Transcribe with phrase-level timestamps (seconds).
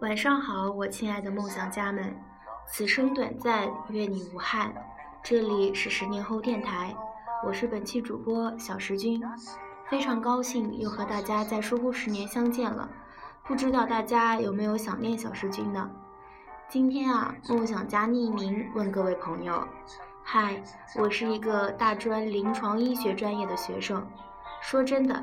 [0.00, 2.16] 晚上好，我亲爱的梦想家们，
[2.66, 4.72] 此生短暂，愿你无憾。
[5.22, 6.96] 这里是十年后电台，
[7.46, 9.22] 我是本期主播小石君，
[9.90, 12.88] 非常高兴又和大家在疏忽十年相见了。
[13.44, 15.90] 不知道大家有没有想念小石君呢？
[16.66, 19.68] 今天啊，梦想家匿名问各位朋友：
[20.22, 20.62] 嗨，
[20.96, 24.02] 我是一个大专临床医学专业的学生，
[24.62, 25.22] 说真的，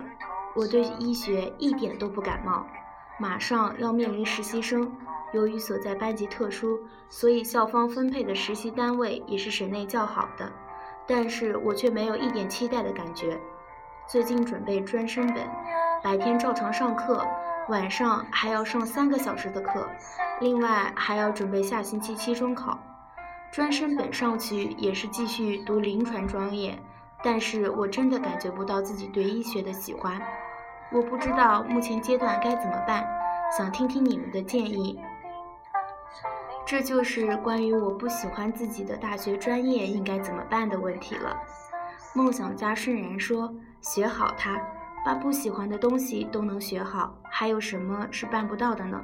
[0.54, 2.64] 我对医学一点都不感冒。
[3.20, 4.92] 马上要面临实习生，
[5.34, 10.52] 由于所在班级特殊，所以校方分配的实习单位也是省内较好的，
[11.08, 13.40] 但是我却没有一点期待的感觉。
[14.08, 15.38] 最近准备专升本，
[16.04, 17.26] 白天照常上课，
[17.70, 19.90] 晚上还要上三个小时的课，
[20.40, 22.80] 另外还要准备下星期期中考。
[23.52, 26.78] 专升本上去也是继续读临床专业，
[27.24, 30.22] 但是我真的感觉不到自己对医学的喜欢。
[30.90, 33.06] 我不知道目前阶段该怎么办，
[33.56, 35.00] 想听听你们的建议。
[36.66, 41.38] 这就是关于我不喜欢自己的大学专业应该怎么办的问题了。
[42.14, 44.60] 梦想家顺然说：“学好它，
[45.06, 49.02] 把不喜欢的东西都能学好，还有什么是办不到的呢？”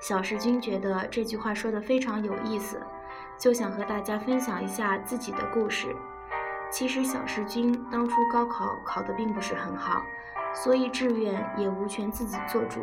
[0.00, 2.80] 小石君觉得这句话说的非常有意思，
[3.38, 5.94] 就想和大家分享一下自己的故事。
[6.70, 10.02] 其实小石君当初高考考得并不是很好。
[10.54, 12.80] 所以志愿也无权自己做主，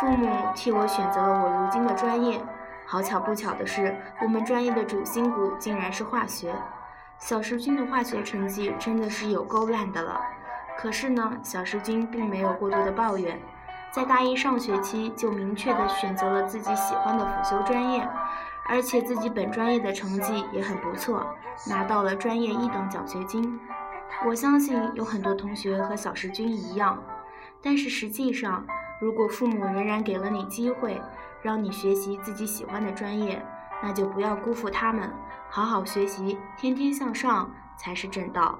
[0.00, 2.40] 父母替我选择了我如今的专业。
[2.86, 6.54] 好巧不巧的是，我们专业的主心骨竟然是化学。
[7.18, 10.20] 小石君的化学成绩真的是有够烂的了。
[10.76, 13.40] 可是呢，小石君并没有过多的抱怨，
[13.90, 18.06] 在大一上学期就明确的选择了自己喜欢的辅修专业，
[18.68, 21.24] 而且自己本专业的成绩也很不错，
[21.68, 23.58] 拿到了专业一等奖学金。
[24.26, 27.02] 我相信有很多同学和小石君一样，
[27.60, 28.66] 但是实际上，
[29.00, 31.00] 如果父母仍然给了你机会，
[31.42, 33.44] 让你学习自己喜欢的专业，
[33.82, 35.12] 那就不要辜负他们，
[35.50, 38.58] 好好学习，天天向上才是正道。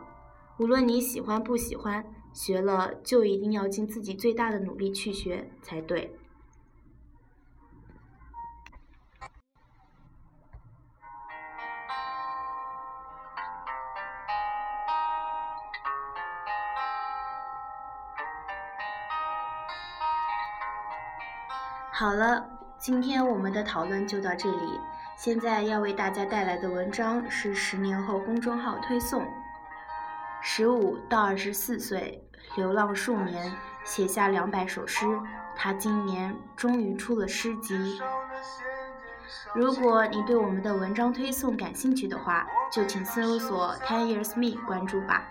[0.58, 6.14] 无论你喜欢不喜欢，学了就一定要尽自己最大的努力去学才对。
[21.96, 22.44] 好了，
[22.76, 24.80] 今天我们的讨论就到这里。
[25.16, 29.24] 现在要为大家带来的文章是十年后公众号推送。
[30.42, 32.20] 十五到二十四岁，
[32.56, 33.54] 流浪数年，
[33.84, 35.06] 写下两百首诗。
[35.54, 38.00] 他今年终于出了诗集。
[39.54, 45.22] 如果你对我们的文章推送感兴趣的话，就请搜索 Ten Years Me 关注吧。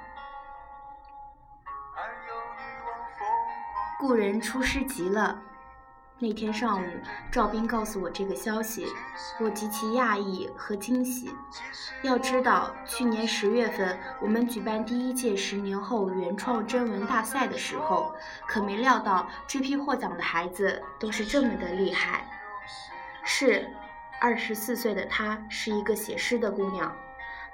[4.00, 5.41] 故人出诗集了。
[6.23, 6.85] 那天上午，
[7.29, 8.88] 赵斌告诉我这个消息，
[9.41, 11.29] 我极其讶异和惊喜。
[12.01, 18.16] 要知道，去年十月份我们举办第一届十年后原创征文大赛的时候，
[18.47, 22.25] 可没料到这批获奖的孩子都是这么的厉害。
[23.25, 23.69] 是，
[24.22, 26.95] 二十四岁的她是一个写诗的姑娘，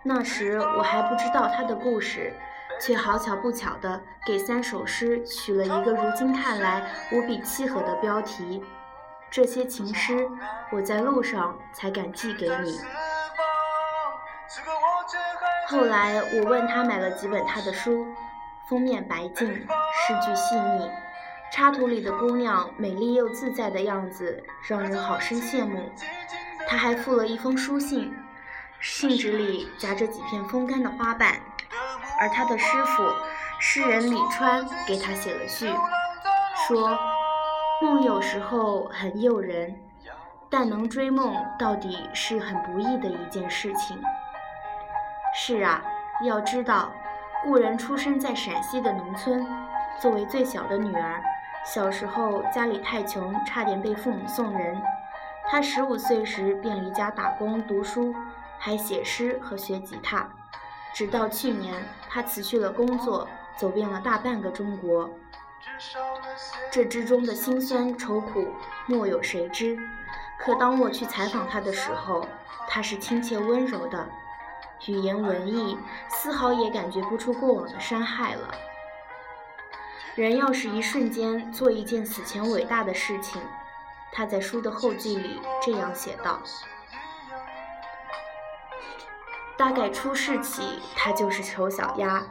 [0.04, 2.32] 那时我还不知道她的故事。
[2.80, 8.64] 却好巧不巧地给三首诗取了一个如今看来无比契合的标题。
[9.30, 10.28] 这些情诗，
[10.72, 12.80] 我在路上才敢寄给你。
[15.68, 18.08] 后来我问他买了几本他的书，
[18.68, 20.90] 封面白净，诗句细腻，
[21.52, 25.92] 插图里的姑娘美丽又自在的样子让人好生羡慕。
[26.68, 28.12] 他还附了一封书信，
[28.80, 31.40] 信纸里夹着几片风干的花瓣。
[32.20, 33.04] 而他的师傅，
[33.60, 35.74] 诗人李川给他写了序，
[36.68, 36.98] 说
[37.82, 39.74] ：“梦有时候很诱人，
[40.50, 43.98] 但能追梦到底是很不易的一件事情。”
[45.34, 45.82] 是啊，
[46.26, 46.92] 要知道，
[47.44, 49.48] 故人出生在陕西的农村，
[50.02, 51.22] 作为最小的女儿，
[51.64, 54.82] 小时候家里太穷，差点被父母送人。
[55.46, 58.14] 她十五岁时便离家打工读书，
[58.58, 60.28] 还写诗和学吉他。
[60.94, 63.28] 直到去年，他辞去了工作，
[63.58, 65.10] 走遍了大半个中国。
[66.72, 68.48] 这之中的辛酸愁苦，
[68.86, 69.78] 莫有谁知。
[70.38, 72.28] 可当我去采访他的时候，
[72.68, 74.08] 他是亲切温柔的，
[74.88, 75.78] 语言文艺，
[76.10, 78.54] 丝毫也感觉不出过往的伤害了。
[80.16, 83.42] 人要是一瞬间做一件死前伟大的事情，
[84.12, 86.42] 他在书的后记里这样写道。
[89.60, 92.24] 大概出世起，他就是丑小鸭。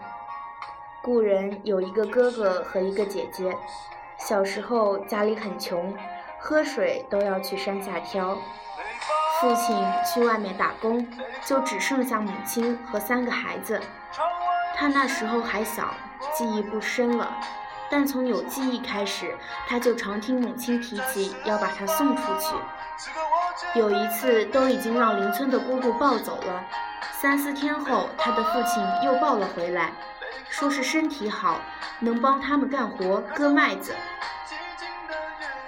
[1.03, 3.55] 故人有一个哥哥和一个姐姐，
[4.17, 5.95] 小时候家里很穷，
[6.41, 8.35] 喝水都要去山下挑。
[9.43, 9.77] 父亲
[10.11, 11.07] 去外面打工，
[11.45, 13.79] 就只剩下母亲和三个孩子。
[14.75, 15.93] 他那时候还小，
[16.35, 17.37] 记忆不深了，
[17.91, 19.37] 但从有记忆开始，
[19.69, 22.55] 他就常听母亲提起要把他送出去。
[23.79, 26.65] 有一次，都已经让邻村的姑姑抱走了。
[27.20, 29.91] 三四天后，他的父亲又抱了回来，
[30.49, 31.61] 说是身体好，
[31.99, 33.93] 能帮他们干活割麦子。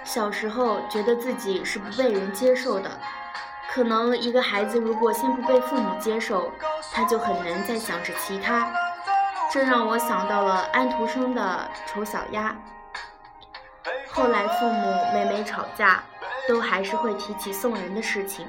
[0.05, 2.89] 小时候觉得自己是不被人接受的。
[3.69, 6.49] 可能一个孩子如果先不被父母接受，
[6.93, 8.71] 他就很难再想着其他。
[9.51, 12.55] 这让我想到了安徒生的《丑小鸭》。
[14.09, 16.01] 后来父母每每吵架，
[16.47, 18.47] 都还是会提起送人的事情。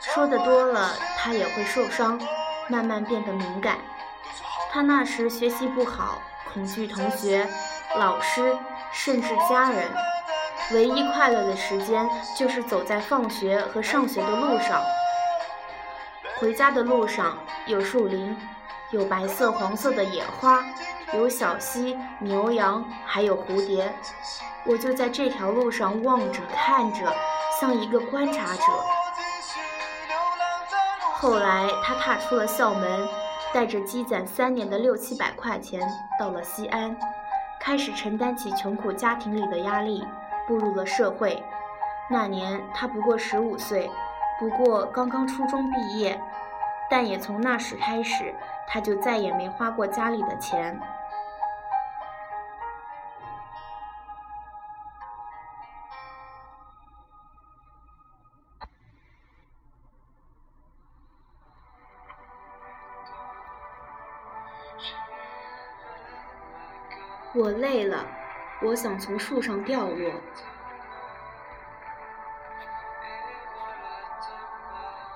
[0.00, 2.20] 说的多了，他也会受伤，
[2.68, 3.78] 慢慢变得敏感。
[4.70, 6.22] 他那时学习不好，
[6.52, 7.48] 恐惧同学、
[7.96, 8.56] 老师，
[8.92, 9.88] 甚至家人。
[10.72, 14.82] 唯一快乐的时间就是走在放学和上学的路上。
[16.38, 18.36] 回家的路上有树林，
[18.90, 20.64] 有白色、黄色的野花，
[21.14, 23.92] 有小溪、牛羊，还有蝴蝶。
[24.64, 27.14] 我就在这条路上望着、看着，
[27.60, 28.62] 像一个观察者。
[31.18, 33.08] 后来他踏出了校门，
[33.52, 35.80] 带着积攒三年的六七百块钱，
[36.18, 36.94] 到了西安，
[37.58, 40.04] 开始承担起穷苦家庭里的压力。
[40.46, 41.42] 步入了社会，
[42.08, 43.90] 那年他不过十五岁，
[44.38, 46.20] 不过刚刚初中毕业，
[46.88, 48.32] 但也从那时开始，
[48.68, 50.78] 他就再也没花过家里的钱。
[67.36, 68.06] 我累了。
[68.62, 70.10] 我想从树上掉落。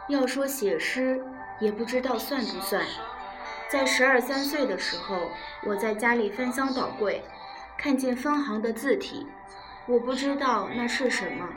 [0.09, 1.25] 要说写诗，
[1.59, 2.85] 也不知道算不算。
[3.69, 5.31] 在十二三岁的时候，
[5.63, 7.25] 我在家里翻箱倒柜，
[7.79, 9.27] 看见分行的字体，
[9.87, 11.49] 我不知道那是什么，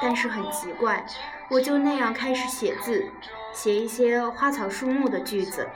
[0.00, 1.06] 但是很奇怪，
[1.50, 3.06] 我就那样开始写字，
[3.52, 5.68] 写一些花草树木的句子。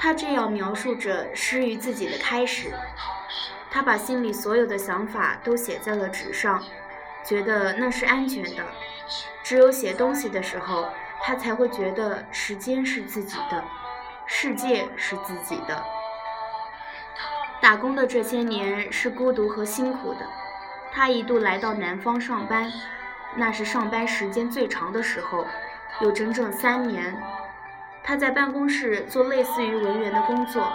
[0.00, 2.74] 他这样描述着诗与自己的开始。
[3.72, 6.62] 他把心里所有的想法都写在了纸上，
[7.24, 8.62] 觉得那是安全的。
[9.42, 10.90] 只有写东西的时候，
[11.22, 13.64] 他才会觉得时间是自己的，
[14.26, 15.82] 世界是自己的。
[17.62, 20.20] 打工的这些年是孤独和辛苦的。
[20.92, 22.70] 他一度来到南方上班，
[23.36, 25.46] 那是上班时间最长的时候，
[26.02, 27.16] 有整整三年。
[28.02, 30.70] 他在办公室做类似于文员的工作。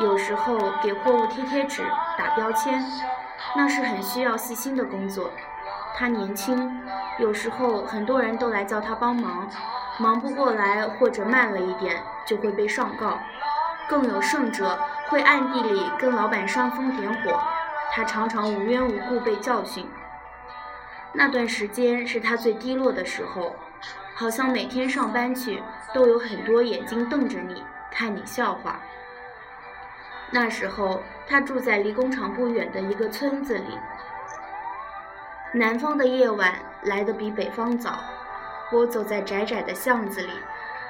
[0.00, 1.82] 有时候给货物贴贴纸、
[2.16, 2.82] 打标签，
[3.54, 5.30] 那是很需要细心的工作。
[5.94, 6.80] 他年轻，
[7.18, 9.46] 有时候很多人都来叫他帮忙，
[9.98, 13.18] 忙不过来或者慢了一点，就会被上告。
[13.86, 17.38] 更有甚者，会暗地里跟老板煽风点火。
[17.92, 19.86] 他常常无缘无故被教训。
[21.12, 23.54] 那段时间是他最低落的时候，
[24.14, 28.80] 好像每天上班去都有很多眼睛瞪着你，看你笑话。
[30.30, 33.78] 那时候，他住在离工厂不远的一个村子里。
[35.52, 37.98] 南方的夜晚来得比北方早。
[38.72, 40.30] 我走在窄窄的巷子里，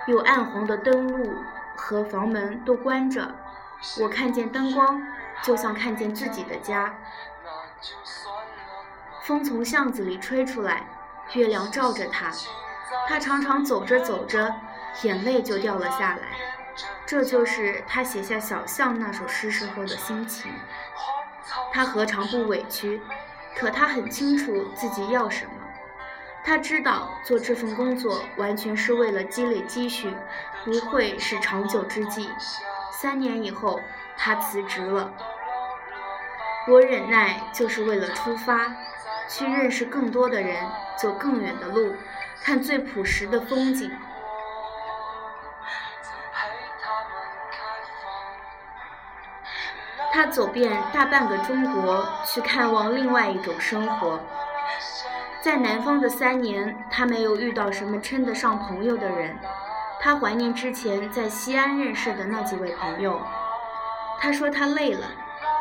[0.07, 1.35] 有暗黄的灯路
[1.75, 3.35] 和房门都关着。
[4.03, 5.03] 我看见灯光，
[5.43, 6.95] 就像看见自己的家。
[9.23, 10.85] 风从巷子里吹出来，
[11.33, 12.31] 月亮照着他，
[13.09, 14.55] 他常常走着走着，
[15.03, 16.50] 眼泪就掉了下来。
[17.11, 20.49] 这就是他写下《小巷》那首诗时候的心情。
[21.73, 23.01] 他何尝不委屈？
[23.57, 25.53] 可他很清楚自己要什么。
[26.45, 30.15] 他知道做这份工作完全是为了积累积蓄，
[30.65, 32.31] 不会是长久之计。
[32.93, 33.81] 三年以后，
[34.17, 35.13] 他辞职了。
[36.69, 38.73] 我忍耐就是为了出发，
[39.29, 40.65] 去认识更多的人，
[40.97, 41.93] 走更远的路，
[42.41, 43.91] 看最朴实的风景。
[50.21, 54.21] 他走遍大半个中国，去看望另外一种生活。
[55.41, 59.35] 在南方的三年，他没有遇到什么称得上朋友的人。
[59.99, 63.19] 他怀念之前在西安认识的那几位朋友。
[64.21, 65.07] 他说他累了，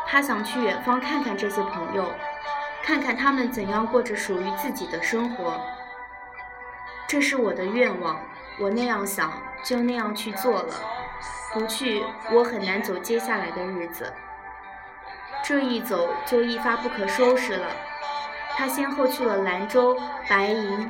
[0.06, 2.12] 他想去远方看看这些朋友，
[2.84, 5.58] 看看他们怎样过着属于自己的生活。
[7.06, 8.20] 这是我的愿望，
[8.58, 9.32] 我那样想，
[9.64, 10.74] 就那样去做了。
[11.54, 14.12] 不去，我很难走接下来的日子。
[15.50, 17.66] 这一走就一发不可收拾了。
[18.56, 20.88] 他先后去了兰州、白银，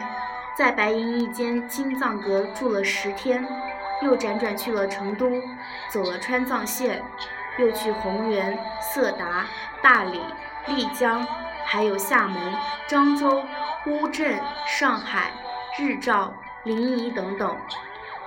[0.55, 3.43] 在白银一间青藏阁住了十天，
[4.03, 5.43] 又辗转去了成都，
[5.89, 7.03] 走了川藏线，
[7.57, 9.47] 又去红原、色达、
[9.81, 10.21] 大理、
[10.67, 11.27] 丽江，
[11.65, 12.53] 还有厦门、
[12.87, 13.43] 漳州、
[13.87, 15.31] 乌镇、上海、
[15.79, 17.57] 日照、临沂等等，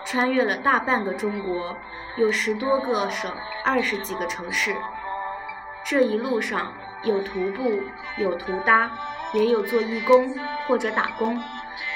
[0.03, 1.77] 穿越了大半个中国，
[2.15, 3.31] 有十多个省，
[3.63, 4.75] 二十几个城市。
[5.83, 6.73] 这一路上
[7.03, 7.81] 有徒步，
[8.17, 8.91] 有徒搭。
[9.33, 10.31] 也有做义工
[10.67, 11.41] 或者打工，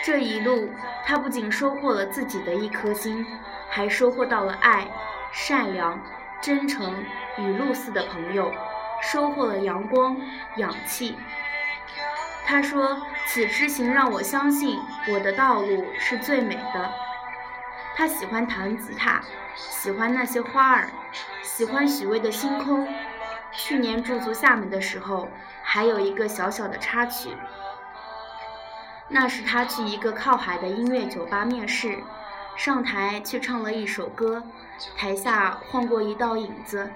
[0.03, 0.71] 这一路
[1.05, 3.23] 他不仅收获了自己的一颗心，
[3.69, 4.87] 还收获到了爱、
[5.31, 6.01] 善良、
[6.41, 6.95] 真诚、
[7.37, 8.51] 与露似的朋友，
[9.03, 10.17] 收获了阳光、
[10.55, 11.15] 氧气。
[12.43, 14.79] 他说：“此之行让我相信
[15.13, 16.91] 我的道路是最美的。”
[17.95, 19.21] 他喜欢弹吉他，
[19.53, 20.89] 喜欢那些花儿，
[21.43, 22.87] 喜欢许巍的星空。
[23.57, 25.27] 去年驻足厦门的时候。
[25.69, 27.29] 还有一个小小的插曲，
[29.09, 31.99] 那是他去一个靠海的音乐酒吧面试，
[32.55, 34.41] 上台去唱了一首歌，
[34.95, 36.89] 台下晃过一道影子，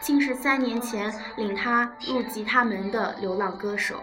[0.00, 4.02] 竟是三年前领他入吉他门的流浪歌手。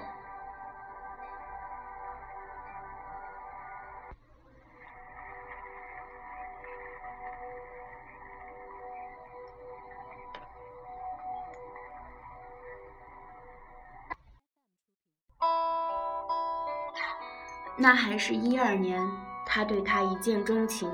[17.84, 19.06] 那还是一二年，
[19.46, 20.90] 他对她一见钟情。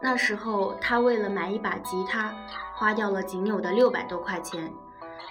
[0.00, 2.32] 那时候，他为了买一把吉他，
[2.72, 4.72] 花掉了仅有的六百多块钱，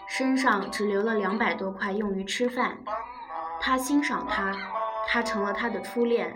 [0.07, 2.77] 身上只留了两百多块用于吃饭。
[3.61, 4.51] 他欣赏她，
[5.07, 6.35] 她成了他的初恋。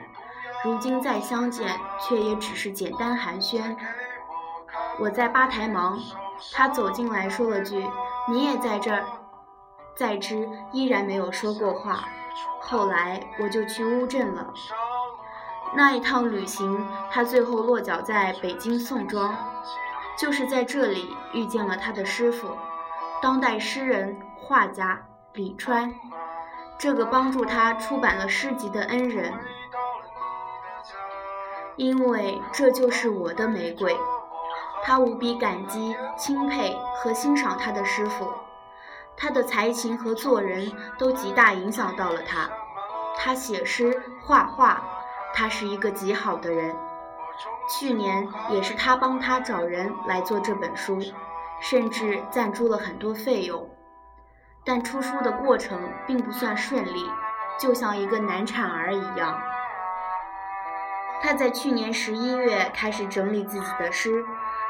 [0.63, 3.75] 如今再相见，却也只是简单寒暄。
[4.97, 5.99] 我在吧台忙，
[6.53, 7.85] 他走进来说了句
[8.31, 9.03] ：“你也在这儿。”
[9.93, 12.07] 在之依然没有说过话。
[12.59, 14.53] 后来我就去乌镇了。
[15.73, 19.35] 那一趟旅行，他最后落脚在北京宋庄，
[20.17, 22.49] 就是在这里遇见了他的师傅，
[23.21, 25.01] 当代诗人画家
[25.33, 25.93] 李川，
[26.77, 29.33] 这个帮助他出版了诗集的恩人。
[31.75, 33.95] 因为这就是我的玫瑰，
[34.83, 38.33] 他无比感激、钦佩和欣赏他的师傅。
[39.17, 42.47] 他的才情和做人都极大影响到了他。
[43.17, 44.81] 他写诗、画画，
[45.33, 46.75] 他是一个极好的人。
[47.67, 51.01] 去年也是他帮他找人来做这本书，
[51.59, 53.67] 甚至赞助了很多费用。
[54.63, 57.09] 但出书的过程并不算顺利，
[57.59, 59.41] 就像一个难产儿一样。
[61.21, 64.23] 他在去年十一月开始整理自己的诗，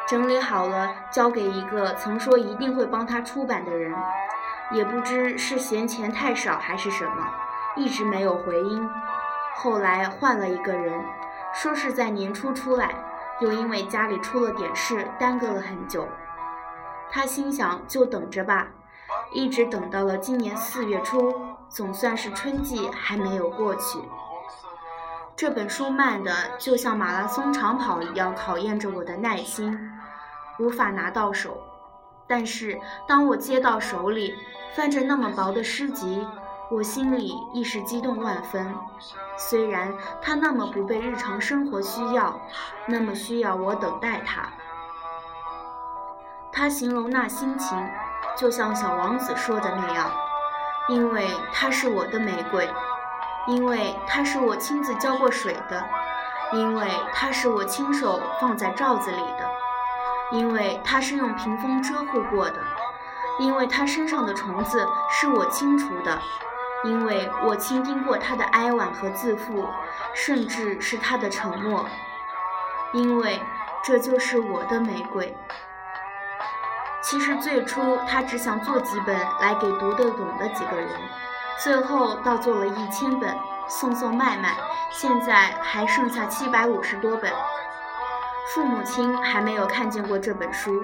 [0.08, 3.94] 整理好了交给一个曾说一定会帮他出版的人。
[4.72, 7.28] 也不知是嫌钱太少还是什么，
[7.76, 8.90] 一直没有回音。
[9.56, 11.04] 后来换了一个人，
[11.54, 12.94] 说是在年初出来，
[13.40, 16.08] 又因为家里出了点事，耽搁了很久。
[17.10, 18.68] 他心想就等着吧，
[19.32, 21.34] 一直等到了今年四月初，
[21.70, 24.00] 总算是春季还没有过去。
[25.36, 29.80] 这本书慢的就像马拉松长跑一样，考验着我的耐心，
[30.60, 31.58] 无法拿到手。
[32.28, 34.36] 但是当我接到手里，
[34.76, 36.28] 翻着那么薄的诗集，
[36.70, 38.76] 我心里一时激动万分。
[39.38, 42.40] 虽然它那么不被日常生活需要，
[42.86, 44.50] 那么需要我等待它。
[46.52, 47.88] 他形容那心情，
[48.36, 50.12] 就像小王子说的那样，
[50.90, 52.68] 因为它是我的玫瑰，
[53.46, 55.88] 因为它是我亲自浇过水的，
[56.54, 59.47] 因为它是我亲手放在罩子里的。
[60.32, 62.62] 因为它是用屏风遮护过的，
[63.40, 66.20] 因为它身上的虫子是我清除的，
[66.84, 69.66] 因为我倾听过它的哀婉和自负，
[70.14, 71.86] 甚至是它的沉默，
[72.94, 73.42] 因为
[73.84, 75.36] 这就是我的玫瑰。
[77.02, 80.90] 其实最初他只想做几本来给读得懂的几个人，
[81.64, 83.34] 最后倒做了一千本，
[83.70, 84.58] 送送卖卖，
[84.92, 87.32] 现在还剩下七百五十多本。
[88.54, 90.82] 父母亲还没有看见过这本书，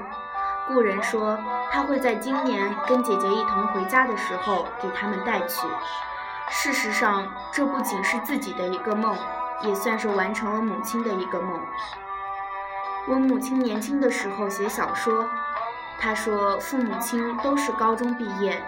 [0.67, 1.39] 故人说
[1.71, 5.65] 他会在今年跟姐姐一同回家的时候给他们带去。
[6.49, 9.17] 事实上，这不仅是自己的一个梦，
[9.61, 11.57] 也算是完成了母亲的一个梦。
[13.07, 15.25] 我母亲年轻的时候写小说，
[15.97, 18.61] 她说父母亲都是高中毕业，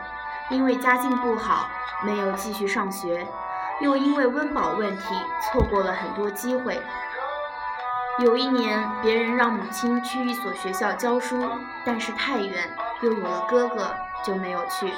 [0.49, 1.69] 因为家境不好，
[2.01, 3.27] 没有继续上学，
[3.81, 6.81] 又因为温饱问题错过了很多机会。
[8.19, 11.49] 有一年，别人让母亲去一所学校教书，
[11.83, 12.69] 但是太远，
[13.01, 13.93] 又有了哥哥，
[14.23, 14.89] 就没有去。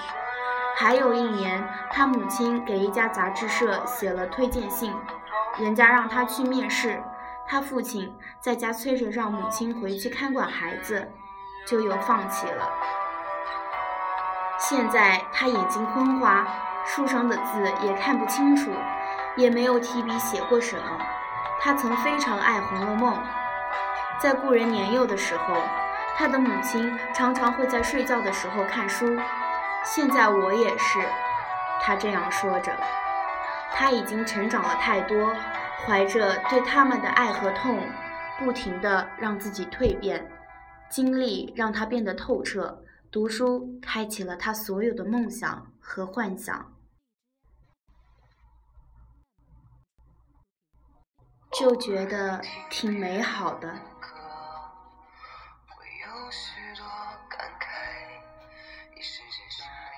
[0.75, 4.93] 还有一年，他母亲给一家杂志社写了推荐信，
[5.57, 7.01] 人家让他去面试，
[7.47, 11.12] 他父亲在家催着让母亲回去看管孩子，
[11.65, 12.69] 就又放弃了。
[14.59, 16.45] 现在他眼睛昏花，
[16.86, 18.69] 书上的字也看不清楚，
[19.36, 21.00] 也没有提笔写过什么。
[21.59, 23.13] 他曾非常爱《红楼梦》，
[24.21, 25.55] 在故人年幼的时候，
[26.15, 29.17] 他的母亲常常会在睡觉的时候看书。
[29.83, 30.99] 现在我也是，
[31.81, 32.71] 他这样说着。
[33.73, 35.33] 他已经成长了太多，
[35.85, 37.79] 怀着对他们的爱和痛，
[38.39, 40.25] 不停地让自己蜕变。
[40.89, 46.65] 经历让他变得透彻，读书开启了他所有的梦想和幻想，
[51.59, 53.73] 就觉得挺美好的。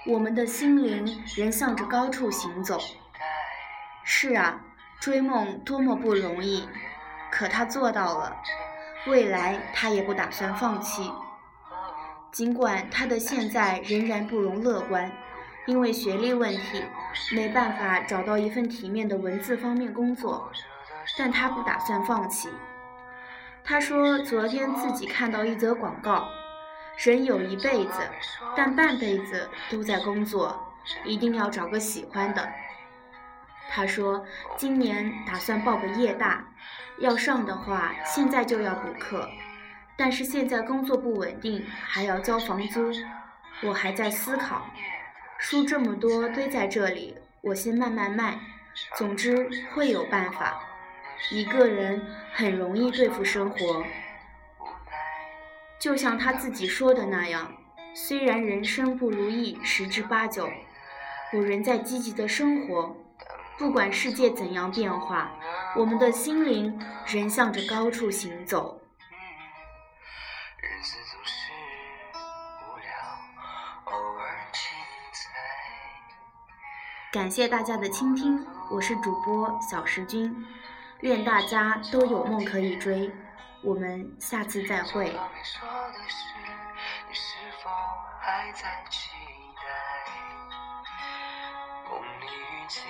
[0.07, 2.79] 我们的心灵仍向着高处行走。
[4.05, 4.61] 是啊，
[5.01, 6.67] 追梦多么不容易，
[7.29, 8.41] 可他做到了。
[9.07, 11.11] 未来他也不打算放弃。
[12.31, 15.11] 尽管他的现在仍然不容乐观，
[15.65, 16.85] 因为学历问题
[17.35, 20.49] 没办法找到一份体面的文字方面工作，
[21.17, 22.49] 但他不打算放弃。
[23.63, 26.27] 他说，昨天自己看到一则广告。
[26.97, 28.01] 人有一辈子，
[28.57, 30.73] 但半辈子都在工作，
[31.05, 32.51] 一定要找个喜欢的。
[33.69, 34.25] 他说，
[34.57, 36.43] 今年打算报个夜大，
[36.97, 39.29] 要上的话，现在就要补课。
[39.95, 42.91] 但是现在工作不稳定，还要交房租，
[43.63, 44.65] 我还在思考。
[45.37, 48.39] 书这么多堆在这里，我先慢慢卖，
[48.97, 50.61] 总之会有办法。
[51.31, 53.85] 一个人很容易对付生活。
[55.79, 57.53] 就像他自己说的那样，
[57.93, 60.49] 虽然人生不如意十之八九，
[61.33, 62.95] 我仍在积极的生活。
[63.57, 65.31] 不管世界怎样变化，
[65.75, 68.81] 我们的心灵仍向着高处行走。
[77.11, 80.45] 感谢大家的倾听，我是主播小石君，
[81.01, 83.09] 愿大家都有梦可以追。
[83.61, 85.13] 我们下次再会。
[91.89, 92.83] 梦里遇见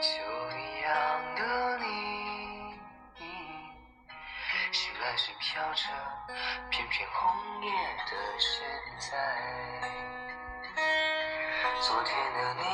[0.00, 0.08] 秋
[0.56, 0.90] 一样
[1.36, 1.40] 的
[1.78, 1.84] 你，
[4.72, 5.82] 醒来时飘着
[6.70, 7.20] 片片红
[7.62, 7.70] 叶
[8.06, 8.50] 的现
[8.98, 9.12] 在。
[11.80, 12.64] 昨天的你，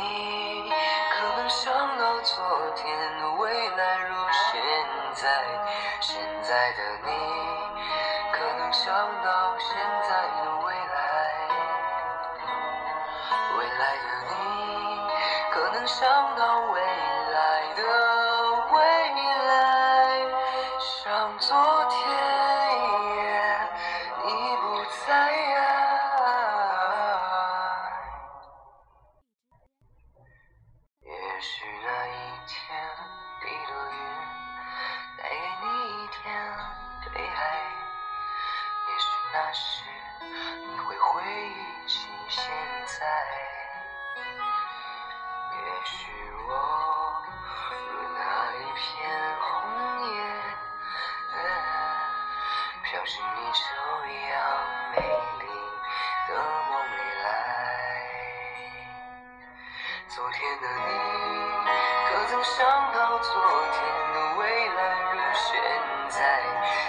[62.43, 63.33] 想到昨
[63.73, 64.81] 天未来
[65.13, 65.61] 如现
[66.09, 66.41] 在？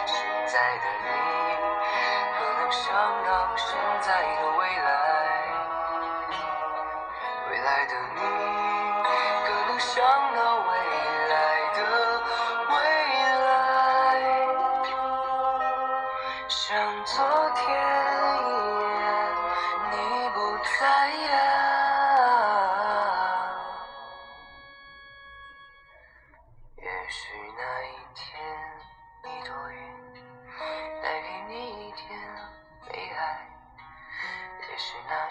[0.05, 0.15] 现
[0.47, 1.40] 在的你，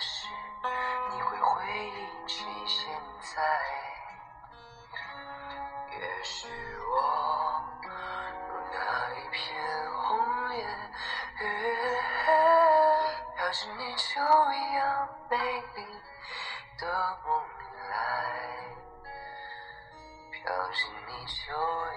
[0.01, 0.29] 时
[1.11, 2.89] 你会回忆起现
[3.21, 3.37] 在。
[5.93, 7.63] 也许我
[8.49, 8.79] 如那
[9.15, 9.39] 一片
[9.93, 10.01] 红
[10.55, 10.59] 叶，
[13.37, 15.37] 飘进你秋一样美
[15.75, 15.77] 丽
[16.79, 16.83] 的
[17.27, 17.93] 梦里来，
[20.31, 21.90] 飘进你秋一样。